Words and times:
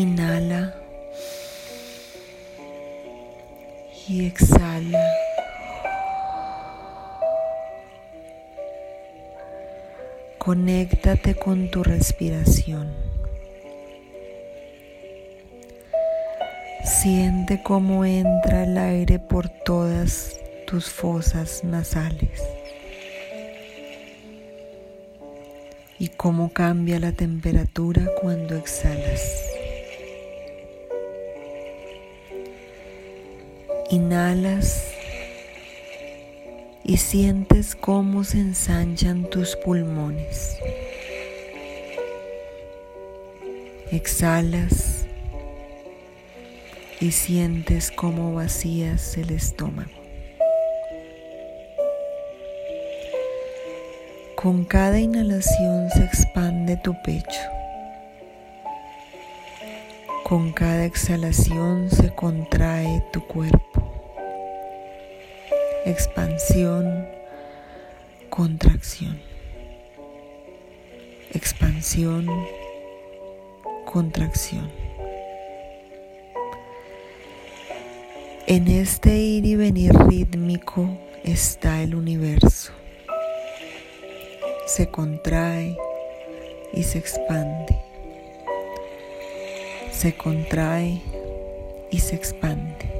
Inhala 0.00 0.74
y 4.08 4.24
exhala. 4.24 5.04
Conéctate 10.38 11.34
con 11.34 11.70
tu 11.70 11.82
respiración. 11.82 12.94
Siente 16.82 17.62
cómo 17.62 18.06
entra 18.06 18.64
el 18.64 18.78
aire 18.78 19.18
por 19.18 19.50
todas 19.50 20.40
tus 20.66 20.86
fosas 20.86 21.62
nasales 21.62 22.42
y 25.98 26.08
cómo 26.08 26.54
cambia 26.54 26.98
la 26.98 27.12
temperatura 27.12 28.08
cuando 28.22 28.56
exhalas. 28.56 29.49
Inhalas 33.92 34.84
y 36.84 36.96
sientes 36.98 37.74
cómo 37.74 38.22
se 38.22 38.38
ensanchan 38.38 39.28
tus 39.28 39.56
pulmones. 39.56 40.56
Exhalas 43.90 45.06
y 47.00 47.10
sientes 47.10 47.90
cómo 47.90 48.32
vacías 48.32 49.16
el 49.16 49.30
estómago. 49.30 49.90
Con 54.36 54.64
cada 54.66 55.00
inhalación 55.00 55.90
se 55.90 56.04
expande 56.04 56.76
tu 56.76 56.94
pecho. 57.02 57.40
Con 60.22 60.52
cada 60.52 60.84
exhalación 60.84 61.90
se 61.90 62.14
contrae 62.14 63.02
tu 63.12 63.26
cuerpo 63.26 63.69
expansión, 65.90 67.06
contracción, 68.28 69.20
expansión, 71.32 72.26
contracción. 73.84 74.70
En 78.46 78.68
este 78.68 79.16
ir 79.16 79.44
y 79.46 79.56
venir 79.56 79.92
rítmico 79.92 80.88
está 81.24 81.82
el 81.82 81.94
universo. 81.94 82.72
Se 84.66 84.88
contrae 84.88 85.76
y 86.72 86.82
se 86.84 86.98
expande. 86.98 87.76
Se 89.92 90.16
contrae 90.16 91.02
y 91.90 91.98
se 91.98 92.14
expande. 92.14 92.99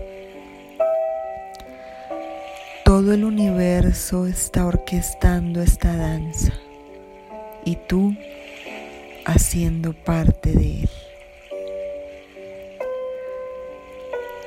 Todo 2.91 3.15
el 3.15 3.23
universo 3.23 4.27
está 4.27 4.67
orquestando 4.67 5.63
esta 5.63 5.97
danza 5.97 6.53
y 7.65 7.77
tú 7.77 8.17
haciendo 9.25 9.93
parte 9.93 10.51
de 10.51 10.81
él. 10.81 10.91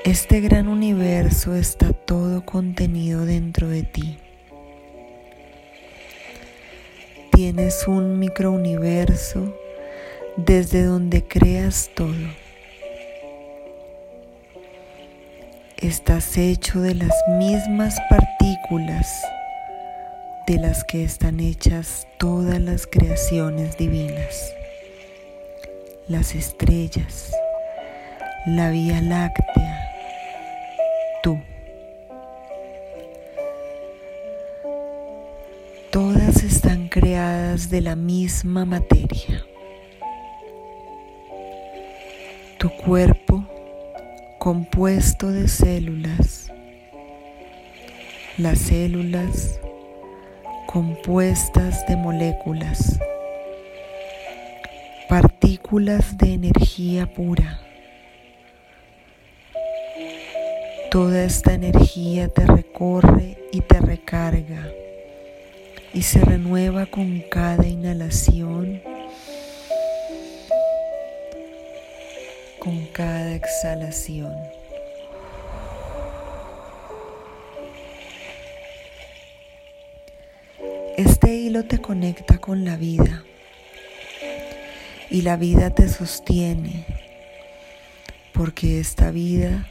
Este 0.03 0.41
gran 0.41 0.67
universo 0.67 1.55
está 1.55 1.93
todo 1.93 2.43
contenido 2.45 3.25
dentro 3.25 3.69
de 3.69 3.83
ti. 3.83 4.17
Tienes 7.31 7.87
un 7.87 8.19
microuniverso 8.19 9.57
desde 10.35 10.83
donde 10.83 11.23
creas 11.23 11.91
todo. 11.95 12.42
Estás 15.87 16.37
hecho 16.37 16.79
de 16.79 16.95
las 16.95 17.11
mismas 17.37 17.99
partículas 18.09 19.21
de 20.47 20.57
las 20.57 20.85
que 20.85 21.03
están 21.03 21.41
hechas 21.41 22.07
todas 22.17 22.61
las 22.61 22.87
creaciones 22.87 23.77
divinas, 23.77 24.53
las 26.07 26.35
estrellas, 26.35 27.33
la 28.45 28.69
Vía 28.69 29.01
Láctea, 29.01 29.91
tú. 31.21 31.37
Todas 35.91 36.43
están 36.43 36.87
creadas 36.87 37.69
de 37.69 37.81
la 37.81 37.97
misma 37.97 38.63
materia. 38.63 39.45
Tu 42.57 42.69
cuerpo 42.69 43.45
compuesto 44.43 45.31
de 45.31 45.47
células. 45.47 46.51
Las 48.37 48.59
células 48.59 49.57
compuestas 50.67 51.87
de 51.87 51.95
moléculas, 51.95 52.99
partículas 55.07 56.17
de 56.17 56.33
energía 56.33 57.05
pura. 57.13 57.61
Toda 60.91 61.23
esta 61.23 61.53
energía 61.53 62.27
te 62.27 62.45
recorre 62.45 63.37
y 63.53 63.61
te 63.61 63.79
recarga 63.79 64.69
y 65.93 66.01
se 66.01 66.19
renueva 66.19 66.85
con 66.87 67.21
cada 67.31 67.65
inhalación 67.65 68.81
con 72.63 72.85
cada 72.93 73.35
exhalación. 73.35 74.33
Este 80.95 81.33
hilo 81.33 81.65
te 81.65 81.79
conecta 81.79 82.37
con 82.37 82.63
la 82.63 82.77
vida 82.77 83.23
y 85.09 85.23
la 85.23 85.35
vida 85.35 85.71
te 85.71 85.89
sostiene 85.89 86.85
porque 88.33 88.79
esta 88.79 89.11
vida 89.11 89.67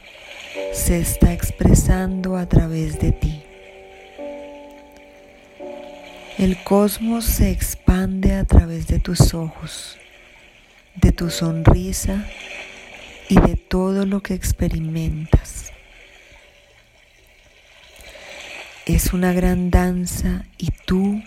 se 0.71 0.99
está 0.99 1.33
expresando 1.33 2.37
a 2.37 2.47
través 2.47 2.99
de 2.99 3.11
ti. 3.11 3.41
El 6.37 6.63
cosmos 6.63 7.25
se 7.25 7.49
expande 7.49 8.35
a 8.35 8.43
través 8.43 8.85
de 8.85 8.99
tus 8.99 9.33
ojos, 9.33 9.97
de 10.95 11.11
tu 11.11 11.31
sonrisa 11.31 12.23
y 13.29 13.39
de 13.39 13.55
todo 13.55 14.05
lo 14.05 14.21
que 14.21 14.33
experimentas. 14.33 15.71
Es 18.85 19.13
una 19.13 19.31
gran 19.31 19.69
danza 19.69 20.45
y 20.57 20.71
tú 20.85 21.21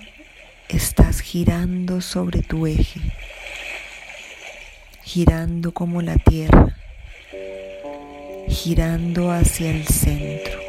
estás 0.69 1.21
girando 1.21 2.00
sobre 2.00 2.43
tu 2.43 2.67
eje, 2.67 3.00
girando 5.05 5.73
como 5.73 6.03
la 6.03 6.17
tierra, 6.17 6.76
girando 8.49 9.31
hacia 9.31 9.71
el 9.71 9.87
centro, 9.87 10.61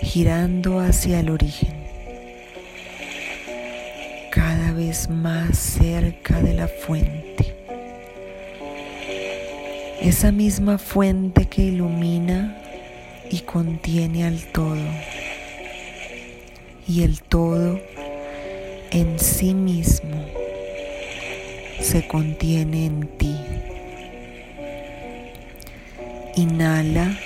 girando 0.00 0.80
hacia 0.80 1.20
el 1.20 1.28
origen, 1.28 1.84
cada 4.30 4.72
vez 4.72 5.10
más 5.10 5.58
cerca 5.58 6.40
de 6.40 6.54
la 6.54 6.68
fuente 6.68 7.61
esa 10.02 10.32
misma 10.32 10.78
fuente 10.78 11.46
que 11.46 11.62
ilumina 11.62 12.60
y 13.30 13.40
contiene 13.40 14.24
al 14.24 14.42
todo. 14.52 14.76
Y 16.88 17.04
el 17.04 17.22
todo 17.22 17.78
en 18.90 19.18
sí 19.20 19.54
mismo 19.54 20.26
se 21.80 22.06
contiene 22.08 22.86
en 22.86 23.06
ti. 23.16 23.36
Inhala 26.34 27.16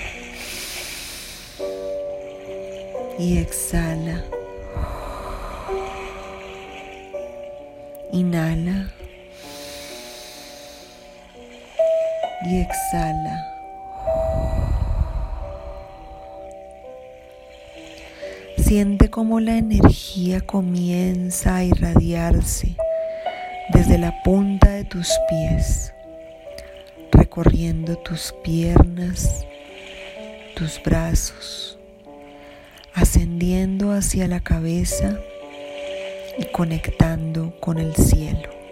y 3.17 3.39
exhala. 3.39 4.23
Inhala 8.11 8.96
y 12.49 12.61
exhala. 12.61 13.53
Siente 18.57 19.09
cómo 19.09 19.39
la 19.39 19.57
energía 19.57 20.41
comienza 20.41 21.57
a 21.57 21.63
irradiarse 21.63 22.75
desde 23.73 23.97
la 23.97 24.21
punta 24.23 24.71
de 24.71 24.83
tus 24.83 25.09
pies, 25.29 25.93
recorriendo 27.11 27.97
tus 27.97 28.33
piernas, 28.43 29.45
tus 30.55 30.81
brazos, 30.83 31.77
ascendiendo 32.93 33.91
hacia 33.91 34.27
la 34.27 34.39
cabeza 34.39 35.19
y 36.37 36.45
conectando 36.45 37.57
con 37.59 37.77
el 37.77 37.95
cielo. 37.95 38.66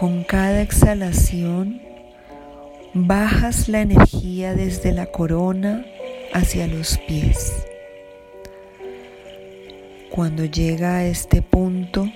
Con 0.00 0.24
cada 0.24 0.62
exhalación 0.62 1.82
bajas 2.94 3.68
la 3.68 3.82
energía 3.82 4.54
desde 4.54 4.92
la 4.92 5.04
corona 5.04 5.84
hacia 6.32 6.66
los 6.66 6.96
pies. 7.06 7.66
Cuando 10.08 10.46
llega 10.46 10.96
a 10.96 11.04
este 11.04 11.42
punto, 11.42 12.08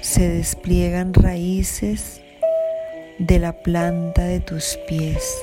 se 0.00 0.26
despliegan 0.26 1.12
raíces 1.12 2.22
de 3.18 3.38
la 3.38 3.52
planta 3.52 4.24
de 4.24 4.40
tus 4.40 4.78
pies, 4.88 5.36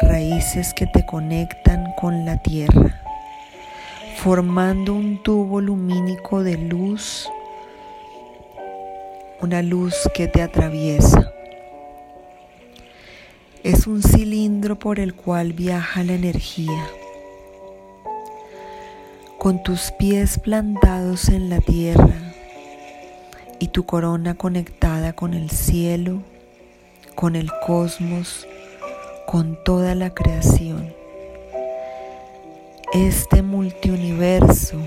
raíces 0.00 0.74
que 0.74 0.86
te 0.86 1.04
conectan 1.04 1.92
con 2.00 2.24
la 2.24 2.40
tierra, 2.40 3.02
formando 4.18 4.94
un 4.94 5.20
tubo 5.24 5.60
lumínico 5.60 6.44
de 6.44 6.56
luz, 6.56 7.28
una 9.42 9.60
luz 9.60 9.94
que 10.14 10.28
te 10.28 10.40
atraviesa. 10.40 11.32
Es 13.62 13.86
un 13.86 14.02
cilindro 14.02 14.78
por 14.78 14.98
el 14.98 15.14
cual 15.14 15.52
viaja 15.52 16.02
la 16.04 16.14
energía. 16.14 16.86
Con 19.38 19.62
tus 19.62 19.92
pies 19.98 20.38
plantados 20.38 21.28
en 21.28 21.50
la 21.50 21.60
tierra, 21.60 22.32
y 23.62 23.68
tu 23.68 23.84
corona 23.84 24.34
conectada 24.34 25.12
con 25.12 25.34
el 25.34 25.48
cielo, 25.50 26.20
con 27.14 27.36
el 27.36 27.48
cosmos, 27.64 28.48
con 29.24 29.56
toda 29.64 29.94
la 29.94 30.12
creación. 30.12 30.92
Este 32.92 33.40
multiuniverso 33.42 34.78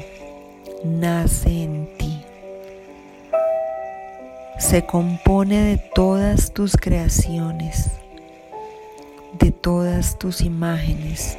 nace 0.83 1.63
en 1.63 1.87
ti. 1.97 2.04
Se 4.57 4.85
compone 4.85 5.61
de 5.61 5.77
todas 5.77 6.53
tus 6.53 6.77
creaciones, 6.77 7.91
de 9.37 9.51
todas 9.51 10.17
tus 10.17 10.41
imágenes 10.41 11.37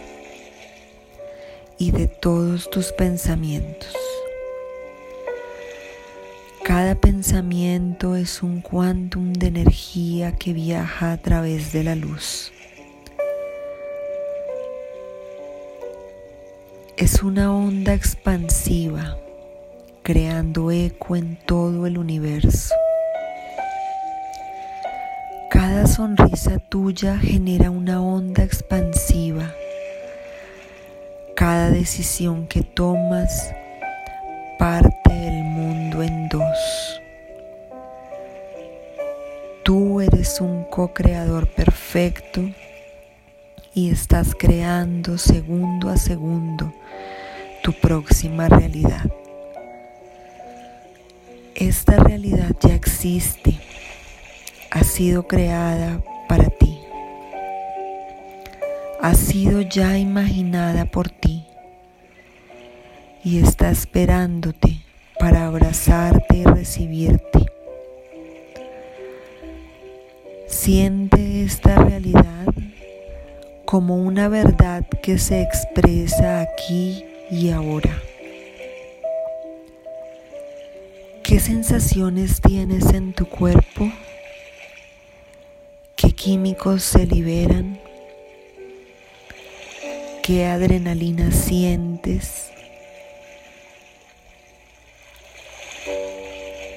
y 1.79 1.93
de 1.93 2.09
todos 2.09 2.69
tus 2.69 2.93
pensamientos. 2.93 3.97
Cada 6.63 6.95
pensamiento 6.95 8.17
es 8.17 8.43
un 8.43 8.61
quantum 8.61 9.33
de 9.33 9.47
energía 9.47 10.33
que 10.33 10.53
viaja 10.53 11.13
a 11.13 11.17
través 11.17 11.73
de 11.73 11.85
la 11.85 11.95
luz. 11.95 12.53
Es 16.99 17.23
una 17.23 17.55
onda 17.55 17.95
expansiva 17.95 19.17
creando 20.03 20.71
eco 20.71 21.17
en 21.17 21.37
todo 21.47 21.87
el 21.87 21.99
universo. 21.99 22.75
Cada 25.77 25.89
sonrisa 25.89 26.59
tuya 26.59 27.19
genera 27.19 27.71
una 27.71 28.01
onda 28.01 28.43
expansiva. 28.43 29.53
Cada 31.35 31.71
decisión 31.71 32.47
que 32.47 32.63
tomas 32.63 33.53
parte 34.59 35.11
el 35.11 35.45
mundo 35.45 36.03
en 36.03 36.31
dos. 36.31 36.99
Tú 39.65 40.01
eres 40.01 40.41
un 40.41 40.65
co-creador 40.65 41.47
perfecto 41.47 42.41
y 43.75 43.91
estás 43.91 44.35
creando 44.35 45.19
segundo 45.19 45.91
a 45.91 45.99
segundo 45.99 46.73
tu 47.63 47.75
próxima 47.75 48.49
realidad. 48.49 49.11
Esta 51.55 51.97
realidad 51.97 52.53
ya 52.63 52.75
existe, 52.75 53.61
ha 54.77 54.85
sido 54.85 55.27
creada 55.27 56.03
para 56.29 56.51
ti, 56.51 56.79
ha 59.01 59.15
sido 59.15 59.63
ya 59.63 59.97
imaginada 59.97 60.85
por 60.85 61.09
ti 61.09 61.47
y 63.25 63.39
está 63.39 63.71
esperándote 63.71 64.83
para 65.19 65.47
abrazarte 65.47 66.37
y 66.37 66.45
recibirte. 66.45 67.47
Siente 70.47 71.43
esta 71.43 71.77
realidad 71.77 72.45
como 73.65 73.97
una 73.97 74.29
verdad 74.29 74.87
que 75.03 75.17
se 75.17 75.41
expresa 75.41 76.43
aquí 76.43 77.03
y 77.31 77.49
ahora. 77.49 77.99
¿Qué 81.23 81.41
sensaciones 81.41 82.43
tienes 82.43 82.93
en 82.93 83.15
tu 83.15 83.25
cuerpo? 83.25 83.91
¿Qué 86.27 86.33
químicos 86.33 86.83
se 86.83 87.07
liberan? 87.07 87.79
¿Qué 90.25 90.45
adrenalina 90.45 91.31
sientes? 91.31 92.51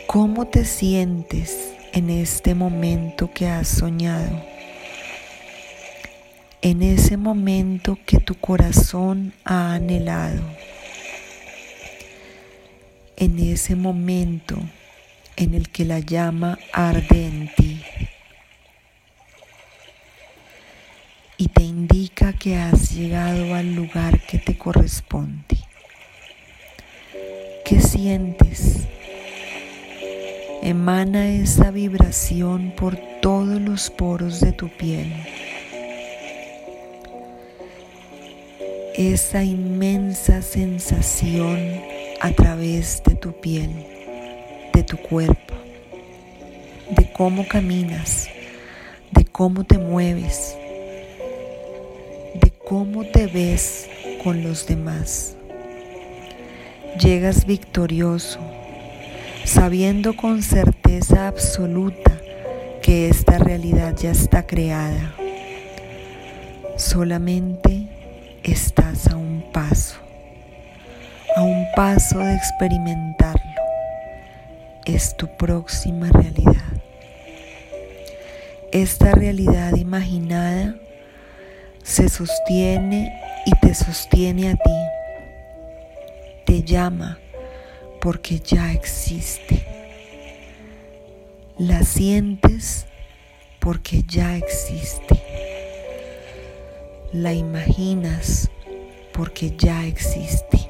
¿Cómo 0.06 0.46
te 0.46 0.66
sientes 0.66 1.74
en 1.94 2.12
este 2.12 2.54
momento 2.54 3.32
que 3.34 3.48
has 3.48 3.68
soñado? 3.68 4.40
En 6.62 6.84
ese 6.84 7.18
momento 7.18 7.98
que 8.06 8.20
tu 8.20 8.36
corazón 8.36 9.34
ha 9.46 9.74
anhelado. 9.74 10.44
En 13.16 13.40
ese 13.40 13.76
momento 13.76 14.58
en 15.38 15.56
el 15.56 15.70
que 15.70 15.86
la 15.86 15.98
llama 15.98 16.60
arde 16.72 17.26
en 17.26 17.52
ti. 17.56 17.82
Y 21.42 21.48
te 21.48 21.64
indica 21.64 22.34
que 22.34 22.58
has 22.58 22.94
llegado 22.94 23.56
al 23.56 23.74
lugar 23.74 24.20
que 24.20 24.40
te 24.40 24.58
corresponde. 24.58 25.58
¿Qué 27.64 27.80
sientes? 27.80 28.80
Emana 30.62 31.30
esa 31.30 31.72
vibración 31.72 32.74
por 32.76 32.98
todos 33.22 33.62
los 33.62 33.90
poros 33.90 34.42
de 34.42 34.52
tu 34.52 34.68
piel. 34.68 35.14
Esa 38.96 39.42
inmensa 39.42 40.42
sensación 40.42 41.82
a 42.20 42.32
través 42.32 43.02
de 43.06 43.16
tu 43.16 43.32
piel, 43.40 43.70
de 44.74 44.84
tu 44.84 44.98
cuerpo, 44.98 45.54
de 46.98 47.10
cómo 47.14 47.48
caminas, 47.48 48.28
de 49.12 49.24
cómo 49.24 49.64
te 49.64 49.78
mueves, 49.78 50.59
cómo 52.70 53.04
te 53.04 53.26
ves 53.26 53.90
con 54.24 54.44
los 54.44 54.68
demás. 54.68 55.36
Llegas 57.02 57.48
victorioso 57.48 58.40
sabiendo 59.44 60.16
con 60.16 60.44
certeza 60.44 61.28
absoluta 61.28 62.12
que 62.84 63.10
esta 63.10 63.40
realidad 63.40 63.96
ya 63.98 64.12
está 64.12 64.46
creada. 64.46 65.16
Solamente 66.78 67.88
estás 68.44 69.08
a 69.08 69.16
un 69.16 69.44
paso, 69.52 69.96
a 71.36 71.42
un 71.42 71.66
paso 71.76 72.20
de 72.20 72.36
experimentarlo. 72.36 73.62
Es 74.86 75.18
tu 75.18 75.28
próxima 75.38 76.10
realidad. 76.10 76.54
Esta 78.72 79.12
realidad 79.14 79.76
imaginada 79.76 80.76
se 81.90 82.08
sostiene 82.08 83.20
y 83.48 83.52
te 83.62 83.74
sostiene 83.74 84.52
a 84.52 84.56
ti. 84.56 84.78
Te 86.46 86.62
llama 86.62 87.18
porque 88.00 88.40
ya 88.40 88.72
existe. 88.72 89.66
La 91.58 91.82
sientes 91.82 92.86
porque 93.60 94.04
ya 94.08 94.38
existe. 94.38 95.20
La 97.12 97.34
imaginas 97.34 98.52
porque 99.12 99.56
ya 99.58 99.84
existe. 99.88 100.70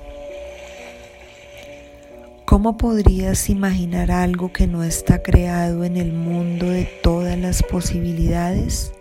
¿Cómo 2.45 2.77
podrías 2.77 3.49
imaginar 3.49 4.09
algo 4.09 4.53
que 4.53 4.67
no 4.67 4.85
está 4.85 5.21
creado 5.21 5.83
en 5.83 5.97
el 5.97 6.13
mundo 6.13 6.69
de 6.69 6.85
todas 7.03 7.37
las 7.37 7.61
posibilidades? 7.61 8.93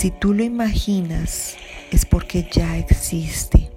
Si 0.00 0.10
tú 0.10 0.32
lo 0.32 0.42
imaginas 0.42 1.58
es 1.92 2.06
porque 2.06 2.48
ya 2.50 2.78
existe 2.78 3.68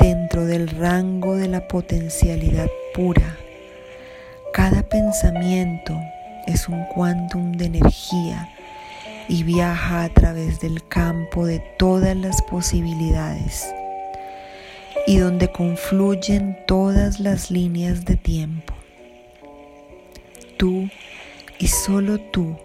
dentro 0.00 0.46
del 0.46 0.66
rango 0.66 1.36
de 1.36 1.46
la 1.46 1.68
potencialidad 1.68 2.70
pura. 2.94 3.36
Cada 4.54 4.88
pensamiento 4.88 5.94
es 6.46 6.70
un 6.70 6.86
quantum 6.86 7.52
de 7.52 7.66
energía 7.66 8.48
y 9.28 9.42
viaja 9.42 10.04
a 10.04 10.08
través 10.08 10.58
del 10.60 10.82
campo 10.88 11.44
de 11.44 11.58
todas 11.78 12.16
las 12.16 12.40
posibilidades 12.40 13.70
y 15.06 15.18
donde 15.18 15.52
confluyen 15.52 16.56
todas 16.66 17.20
las 17.20 17.50
líneas 17.50 18.06
de 18.06 18.16
tiempo. 18.16 18.72
tú 20.56 20.88
y 21.58 21.66
solo 21.66 22.18
tú 22.32 22.56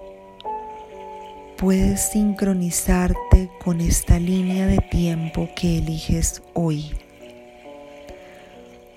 puedes 1.64 2.02
sincronizarte 2.02 3.50
con 3.64 3.80
esta 3.80 4.20
línea 4.20 4.68
de 4.68 4.80
tiempo 4.80 5.48
que 5.56 5.78
eliges 5.78 6.44
hoy. 6.52 6.92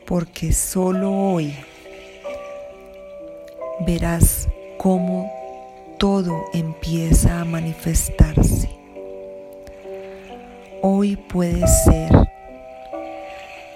Porque 0.04 0.52
solo 0.52 1.12
hoy 1.12 1.54
verás 3.86 4.48
cómo 4.78 5.32
todo 6.00 6.46
empieza 6.52 7.40
a 7.40 7.44
manifestarse. 7.44 8.68
Hoy 10.82 11.14
puede 11.14 11.64
ser. 11.68 12.10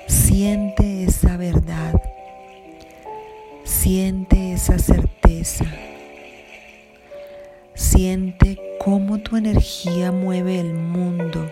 Siente 0.08 1.04
esa 1.04 1.36
verdad. 1.36 2.02
Siente 3.62 4.54
esa 4.54 4.80
certeza. 4.80 5.64
Siente 7.74 8.69
cómo 8.82 9.20
tu 9.20 9.36
energía 9.36 10.10
mueve 10.10 10.58
el 10.58 10.74
mundo. 10.74 11.48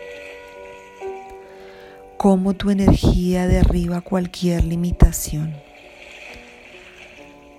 Cómo 2.16 2.54
tu 2.54 2.70
energía 2.70 3.46
derriba 3.46 4.00
cualquier 4.00 4.64
limitación 4.64 5.54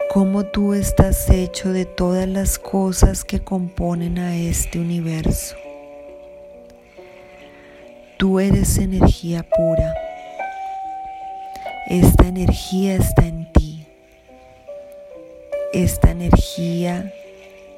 cómo 0.10 0.44
tú 0.44 0.74
estás 0.74 1.30
hecho 1.30 1.72
de 1.72 1.86
todas 1.86 2.28
las 2.28 2.58
cosas 2.58 3.24
que 3.24 3.42
componen 3.42 4.18
a 4.18 4.36
este 4.36 4.80
universo. 4.80 5.56
Tú 8.18 8.40
eres 8.40 8.80
energía 8.80 9.44
pura. 9.48 9.94
Esta 11.88 12.28
energía 12.28 12.96
está 12.96 13.28
en 13.28 13.52
ti. 13.54 13.86
Esta 15.74 16.10
energía 16.10 17.14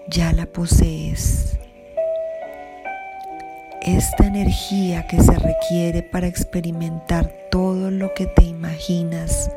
ya 0.07 0.31
la 0.31 0.45
posees. 0.45 1.60
Esta 3.97 4.25
energía 4.25 5.05
que 5.05 5.21
se 5.21 5.37
requiere 5.37 6.01
para 6.01 6.25
experimentar 6.25 7.29
todo 7.51 7.91
lo 7.91 8.13
que 8.13 8.25
te 8.25 8.43
imaginas 8.43 9.51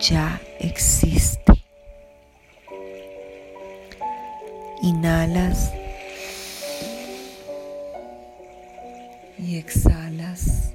ya 0.00 0.40
existe. 0.60 1.52
Inhalas 4.80 5.72
y 9.36 9.56
exhalas. 9.56 10.72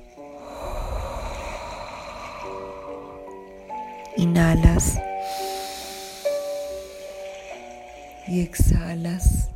Inhalas 4.17 5.00
y 8.27 8.41
exhalas. 8.41 9.50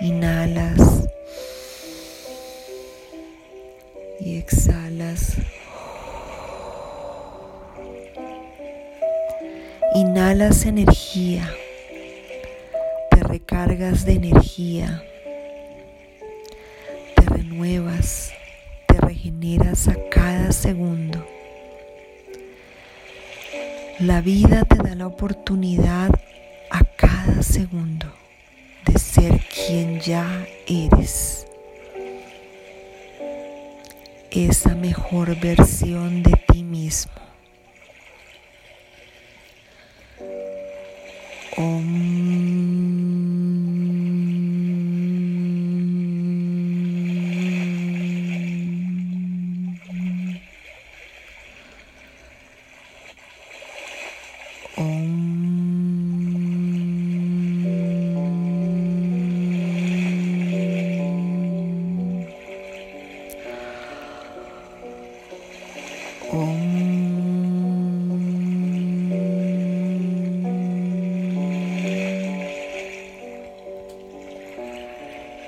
Inhalas. 0.00 1.08
Y 4.20 4.36
exhalas. 4.36 5.36
Inhalas 9.94 10.66
energía, 10.66 11.50
te 13.10 13.24
recargas 13.24 14.04
de 14.04 14.12
energía, 14.12 15.02
te 17.16 17.22
renuevas, 17.22 18.30
te 18.86 19.00
regeneras 19.00 19.88
a 19.88 19.96
cada 20.10 20.52
segundo. 20.52 21.26
La 23.98 24.20
vida 24.20 24.64
te 24.64 24.76
da 24.76 24.94
la 24.94 25.08
oportunidad 25.08 26.10
a 26.70 26.84
cada 26.84 27.42
segundo 27.42 28.06
ser 29.18 29.40
quien 29.40 30.00
ya 30.00 30.46
eres. 30.66 31.46
Esa 34.30 34.74
mejor 34.74 35.34
versión 35.40 36.22
de 36.22 36.32
ti 36.46 36.62
mismo. 36.62 37.12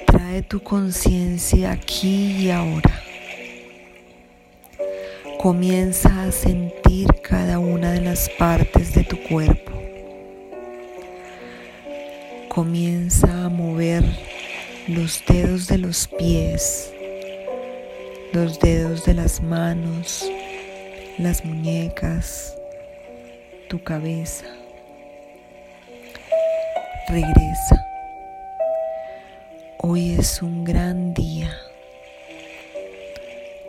Trae 0.07 0.43
tu 0.49 0.63
conciencia 0.63 1.73
aquí 1.73 2.37
y 2.39 2.51
ahora. 2.51 3.03
Comienza 5.39 6.23
a 6.23 6.33
sentir 6.33 7.09
cada 7.23 7.59
una 7.59 7.93
de 7.93 8.01
las 8.01 8.31
partes 8.39 8.95
de 8.95 9.05
tu 9.05 9.23
cuerpo. 9.25 9.73
Comienza 12.49 13.45
a 13.45 13.49
mover 13.51 14.05
los 14.89 15.23
dedos 15.29 15.67
de 15.67 15.77
los 15.77 16.09
pies, 16.09 16.91
los 18.33 18.59
dedos 18.59 19.05
de 19.05 19.15
las 19.15 19.43
manos, 19.43 20.31
las 21.21 21.45
muñecas, 21.45 22.57
tu 23.69 23.83
cabeza. 23.83 24.47
Regresa. 27.09 27.87
Hoy 29.83 30.12
es 30.19 30.41
un 30.41 30.65
gran 30.65 31.12
día. 31.12 31.55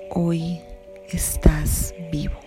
Hoy 0.10 0.62
estás 1.12 1.94
vivo. 2.10 2.40